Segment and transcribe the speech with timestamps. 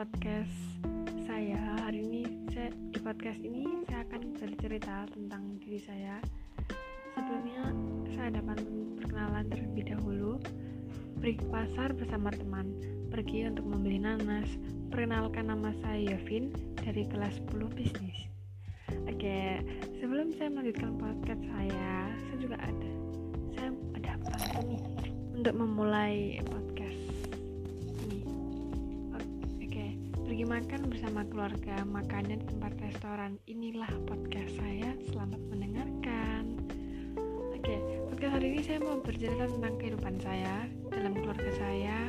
[0.00, 0.56] podcast
[1.28, 1.60] saya.
[1.84, 2.24] Hari ini
[2.56, 6.16] saya di podcast ini saya akan bercerita tentang diri saya.
[7.12, 7.68] Sebelumnya
[8.16, 8.64] saya dapat
[8.96, 10.40] perkenalan terlebih dahulu.
[11.20, 12.72] Pergi ke pasar bersama teman.
[13.12, 14.48] Pergi untuk membeli nanas.
[14.88, 16.48] Perkenalkan nama saya Yovin
[16.80, 18.24] dari kelas 10 bisnis.
[19.04, 19.60] Oke
[20.00, 22.90] sebelum saya melanjutkan podcast saya saya juga ada
[23.52, 23.68] saya
[24.00, 24.80] ada apa nih?
[25.36, 26.69] Untuk memulai podcast
[30.40, 33.36] Pergi makan bersama keluarga, makannya di tempat restoran.
[33.44, 34.96] Inilah podcast saya.
[35.12, 36.56] Selamat mendengarkan.
[37.52, 37.76] Oke,
[38.08, 42.08] podcast hari ini saya mau bercerita tentang kehidupan saya dalam keluarga saya.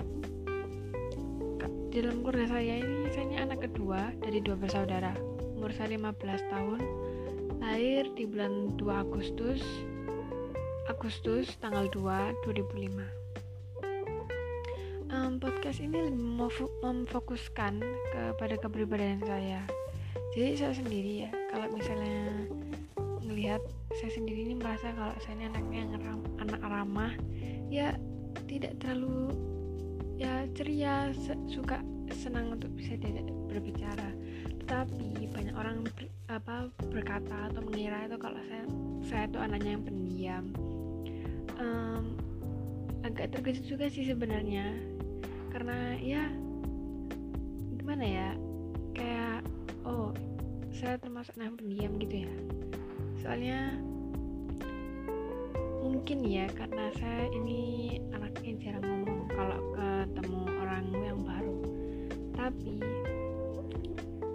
[1.92, 5.12] Dalam keluarga saya ini saya anak kedua dari dua bersaudara.
[5.60, 6.16] Umur saya 15
[6.56, 6.80] tahun.
[7.60, 9.60] Lahir di bulan 2 Agustus
[10.88, 13.21] Agustus tanggal 2 2005
[15.12, 16.10] um, podcast ini
[16.82, 19.62] memfokuskan kepada kepribadian saya.
[20.32, 22.48] Jadi saya sendiri ya kalau misalnya
[23.28, 23.62] melihat
[24.00, 27.14] saya sendiri ini merasa kalau saya ini anaknya yang ram, anak ramah
[27.68, 27.96] ya
[28.48, 29.36] tidak terlalu
[30.16, 31.12] ya ceria
[31.48, 34.16] suka senang untuk bisa tidak berbicara.
[34.64, 38.64] Tetapi banyak orang ber, apa berkata atau mengira itu kalau saya
[39.04, 40.46] saya itu anaknya yang pendiam.
[41.60, 42.16] Um,
[43.02, 44.91] agak terkejut juga sih sebenarnya
[45.62, 46.26] karena ya
[47.78, 48.30] gimana ya
[48.98, 49.46] kayak
[49.86, 50.10] oh
[50.74, 52.34] saya termasuk anak pendiam gitu ya.
[53.22, 53.78] Soalnya
[55.86, 61.56] mungkin ya karena saya ini anaknya jarang ngomong kalau ketemu orang yang baru.
[62.34, 62.74] Tapi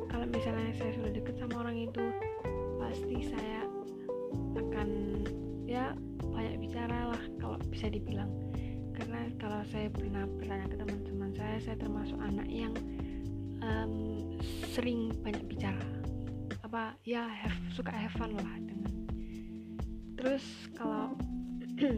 [0.06, 2.06] kalau misalnya saya sudah deket sama orang itu
[2.78, 3.66] pasti saya
[4.54, 4.88] akan
[5.66, 5.90] ya
[6.22, 8.30] banyak bicara lah kalau bisa dibilang
[8.96, 12.72] karena kalau saya pernah bertanya ke teman-teman saya saya termasuk anak yang
[13.60, 13.92] um,
[14.72, 15.84] sering banyak bicara.
[16.64, 18.92] Apa ya have, suka have fun lah dengan.
[20.16, 21.12] Terus kalau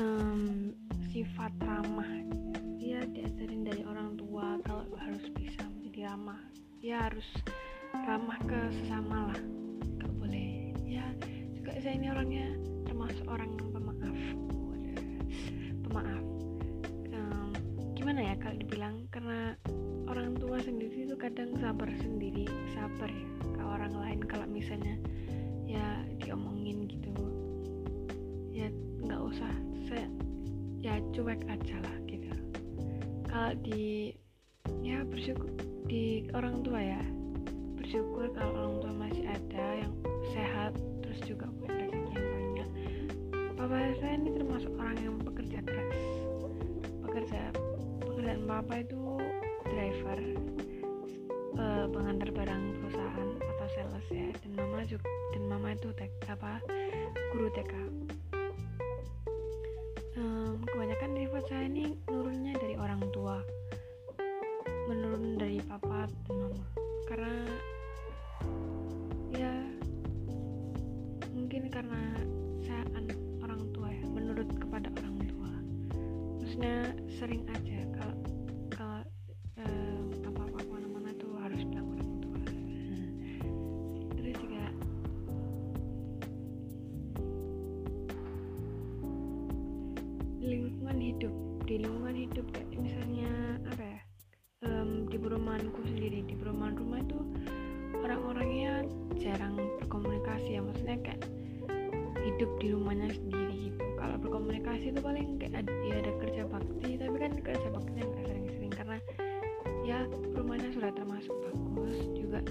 [0.00, 0.72] um,
[1.08, 2.08] sifat ramah
[2.76, 6.40] dia diajarin dari orang tua kalau harus bisa menjadi ramah
[6.84, 7.28] ya harus
[8.04, 9.40] ramah ke sesama lah
[10.04, 10.76] gak boleh.
[10.84, 11.08] Ya
[11.56, 12.48] juga saya ini orangnya
[12.84, 14.18] termasuk orang yang pemaaf
[15.92, 16.24] maaf.
[17.12, 17.52] Um,
[17.92, 19.54] gimana ya kalau dibilang karena
[20.08, 24.96] orang tua sendiri itu kadang sabar sendiri sabar ya ke orang lain kalau misalnya
[25.68, 27.12] ya diomongin gitu.
[28.52, 28.72] Ya
[29.04, 29.52] nggak usah
[29.88, 30.08] saya
[30.80, 32.32] ya cuek aja lah gitu.
[33.28, 34.16] Kalau di
[34.80, 35.52] ya bersyukur
[35.84, 37.02] di orang tua ya
[37.76, 38.71] bersyukur kalau
[48.62, 49.02] papa itu
[49.66, 50.20] driver?
[51.52, 54.28] Uh, pengantar barang perusahaan atau sales ya.
[54.40, 56.62] Dan mama juga dan mama itu tek, apa
[57.34, 57.74] guru TK
[60.16, 63.40] um, kebanyakan sifat saya ini nurunnya dari orang tua.
[64.90, 66.64] Menurun dari papa dan mama.
[67.08, 67.34] Karena
[91.72, 93.32] di lingkungan hidup kayak misalnya
[93.64, 94.00] apa ya
[94.68, 97.16] um, di perumahanku sendiri di perumahan rumah itu
[97.96, 98.84] orang-orangnya
[99.16, 101.24] jarang berkomunikasi ya maksudnya kayak
[102.28, 103.84] hidup di rumahnya sendiri gitu.
[103.96, 108.24] Kalau berkomunikasi itu paling kayak ada, ya ada kerja bakti tapi kan kerja bakti nggak
[108.28, 108.98] sering-sering karena
[109.88, 110.04] ya
[110.36, 112.44] rumahnya sudah termasuk bagus juga.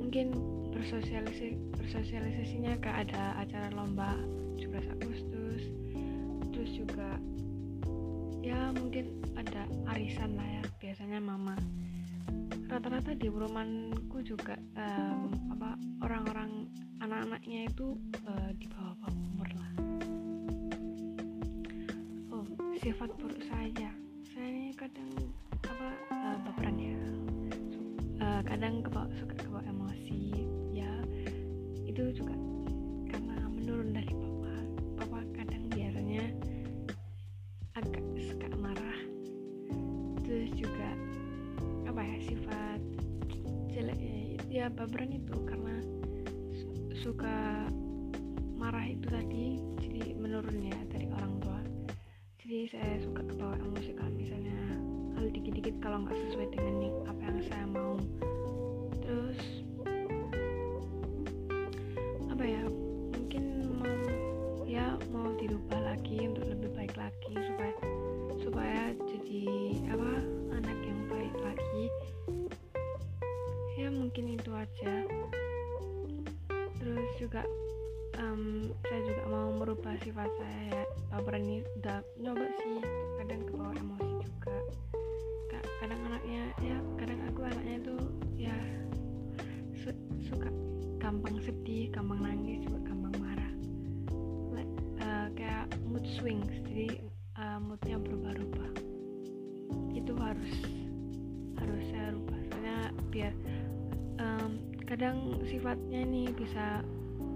[0.00, 0.32] Mungkin
[0.72, 4.16] bersosialisasi bersosialisasinya kayak ada acara lomba
[4.56, 5.68] 17 Agustus
[6.48, 7.20] terus juga
[8.44, 9.64] ya mungkin ada
[9.96, 10.62] arisan lah ya.
[10.76, 11.56] Biasanya mama.
[12.68, 16.68] Rata-rata di perumahanku juga um, apa orang-orang
[17.00, 17.96] anak-anaknya itu
[18.28, 19.70] uh, di bawah umur lah.
[22.28, 22.44] Oh
[22.84, 23.88] sifat buruk saya.
[24.28, 25.08] Saya ini kadang
[25.64, 27.00] apa uh, baperan ya.
[28.20, 29.83] Uh, kadang kebawa, suka kebawa emosi
[44.54, 45.34] ya baperan itu.
[45.44, 45.76] Karena
[47.02, 47.66] suka
[48.54, 51.60] marah itu tadi jadi menurun ya dari orang tua.
[52.40, 54.56] Jadi saya suka kebawa emosi kalau misalnya
[55.18, 57.98] hal dikit-dikit kalau nggak sesuai dengan yang apa yang saya mau.
[59.02, 59.63] Terus
[74.64, 74.94] aja
[76.80, 77.44] terus juga
[78.16, 80.84] um, saya juga mau merubah sifat saya ya.
[81.12, 82.80] Baperan ini udah nyoba sih
[83.20, 84.56] kadang kebawa emosi juga.
[85.84, 87.96] Kadang anaknya ya kadang aku anaknya itu
[88.48, 88.56] ya
[89.84, 89.92] su
[90.32, 90.48] suka
[90.96, 93.52] gampang sedih gampang nangis juga gampang marah.
[94.52, 94.72] Like,
[95.04, 97.04] uh, kayak mood swings jadi
[97.36, 98.72] uh, moodnya berubah-ubah.
[99.92, 100.56] Itu harus
[101.60, 102.40] harus saya rubah.
[102.50, 102.78] Soalnya
[103.12, 103.32] biar
[104.24, 104.50] um,
[104.88, 106.80] kadang sifatnya ini bisa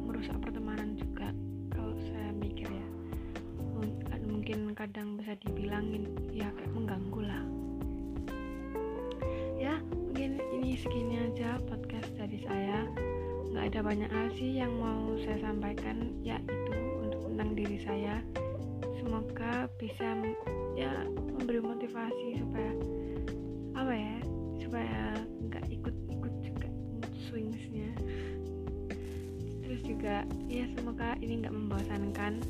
[0.08, 1.30] merusak pertemanan juga
[1.68, 2.86] kalau saya mikir ya.
[4.28, 7.44] Mungkin kadang bisa dibilangin ya kayak mengganggu lah.
[9.60, 12.88] Ya mungkin ini segini aja podcast dari saya.
[13.52, 16.72] Nggak ada banyak hal sih yang mau saya sampaikan ya itu
[17.04, 18.16] untuk tentang diri saya.
[19.00, 20.16] Semoga bisa
[20.76, 21.57] ya memberi
[30.48, 32.40] ya semoga ini nggak membosankan.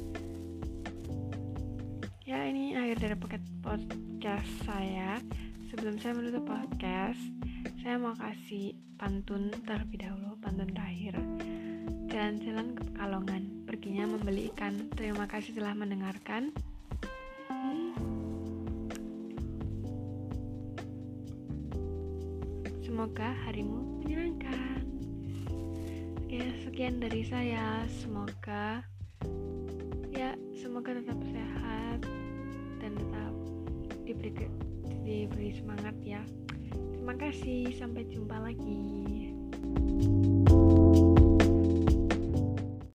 [2.22, 5.18] Ya ini akhir dari podcast saya.
[5.68, 7.20] Sebelum saya menutup podcast
[7.82, 11.18] saya mau kasih pantun terlebih dahulu pantun terakhir.
[12.08, 13.42] Jalan-jalan ke Pekalongan.
[13.66, 14.88] Perginya membeli ikan.
[14.94, 16.54] Terima kasih telah mendengarkan.
[22.80, 23.97] Semoga harimu
[26.38, 27.82] ya sekian dari saya.
[27.90, 28.86] Semoga
[30.14, 32.00] ya semoga tetap sehat
[32.78, 33.34] dan tetap
[34.06, 34.46] diberi
[35.02, 36.22] diberi semangat ya.
[36.94, 37.74] Terima kasih.
[37.74, 38.78] Sampai jumpa lagi